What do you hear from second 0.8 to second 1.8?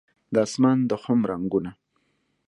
د خم رنګونه